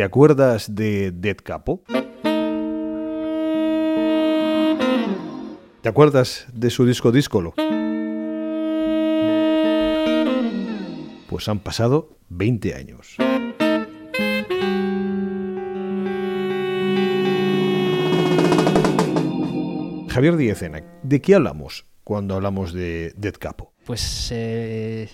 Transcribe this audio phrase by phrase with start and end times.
[0.00, 1.82] ¿te acuerdas de Dead Capo?
[5.82, 7.52] ¿Te acuerdas de su disco Díscolo?
[11.28, 13.16] Pues han pasado 20 años.
[20.08, 23.74] Javier Diezena, ¿de qué hablamos cuando hablamos de Dead Capo?
[23.84, 25.10] Pues eh,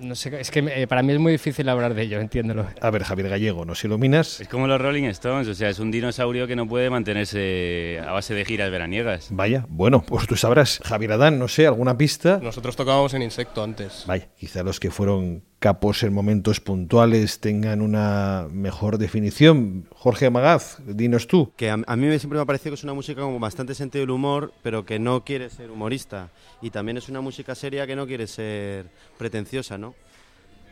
[0.00, 2.66] no sé, es que eh, para mí es muy difícil hablar de ello, entiéndelo.
[2.80, 4.40] A ver, Javier Gallego, ¿nos iluminas?
[4.40, 8.12] Es como los Rolling Stones, o sea, es un dinosaurio que no puede mantenerse a
[8.12, 9.28] base de giras veraniegas.
[9.30, 10.80] Vaya, bueno, pues tú sabrás.
[10.84, 12.38] Javier Adán, no sé, ¿alguna pista?
[12.42, 14.04] Nosotros tocábamos en Insecto antes.
[14.06, 19.86] Vaya, quizá los que fueron capos en momentos puntuales tengan una mejor definición.
[19.90, 21.52] Jorge Magaz, dinos tú.
[21.56, 24.10] Que a, mí siempre me ha parecido que es una música con bastante sentido del
[24.10, 26.30] humor, pero que no quiere ser humorista.
[26.60, 28.86] Y también es una música seria que no quiere ser
[29.18, 29.94] pretenciosa, ¿no?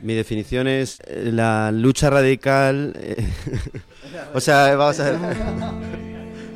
[0.00, 2.94] Mi definición es eh, la lucha radical.
[2.96, 3.24] Eh,
[4.34, 5.12] o sea, vamos a.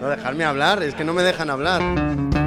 [0.00, 2.43] No dejarme hablar, es que no me dejan hablar.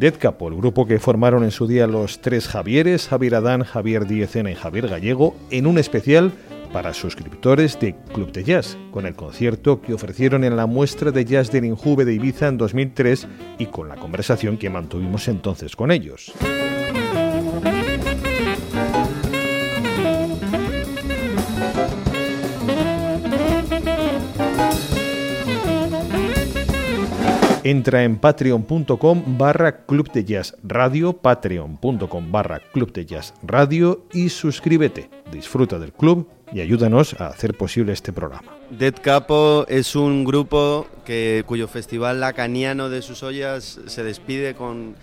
[0.00, 4.06] Dead Capo, el grupo que formaron en su día los tres Javieres, Javier Adán, Javier
[4.06, 6.32] Diezena y Javier Gallego, en un especial
[6.72, 11.26] para suscriptores de Club de Jazz, con el concierto que ofrecieron en la muestra de
[11.26, 13.28] jazz del Injuve de Ibiza en 2003
[13.58, 16.32] y con la conversación que mantuvimos entonces con ellos.
[27.62, 34.30] Entra en patreon.com barra Club de Jazz Radio, patreon.com barra Club de Jazz Radio y
[34.30, 35.10] suscríbete.
[35.30, 38.50] Disfruta del club y ayúdanos a hacer posible este programa.
[38.70, 44.96] Dead Capo es un grupo que, cuyo festival lacaniano de sus ollas se despide con,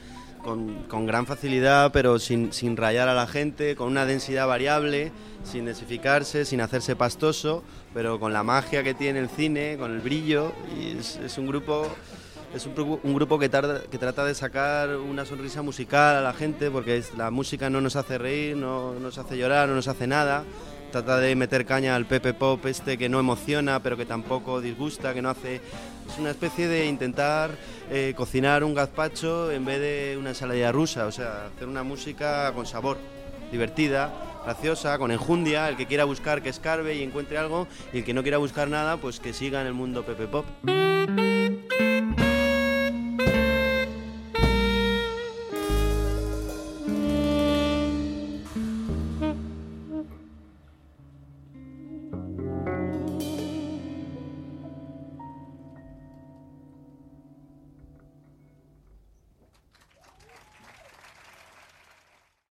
[0.43, 5.11] con, gran facilidad, pero sin, sin, rayar a la gente, con una densidad variable,
[5.43, 7.63] sin densificarse, sin hacerse pastoso,
[7.93, 10.53] pero con la magia que tiene el cine, con el brillo.
[10.75, 11.87] Y es un grupo
[12.53, 17.29] es un, grupo que, trata de sacar una sonrisa musical a la gente, porque la
[17.29, 20.43] música no nos hace reír, no, nos hace llorar, no nos hace nada.
[20.91, 25.13] Trata de meter caña al pepe pop este que no emociona, pero que tampoco disgusta,
[25.13, 25.55] que no hace...
[25.55, 27.51] Es una especie de intentar
[27.91, 32.53] eh, cocinar un gazpacho en vez de una ensalada rusa, o sea, hacer una música
[32.53, 32.97] con sabor,
[33.51, 34.13] divertida,
[34.45, 38.13] graciosa, con enjundia, el que quiera buscar que escarbe y encuentre algo, y el que
[38.13, 40.45] no quiera buscar nada, pues que siga en el mundo pepe pop.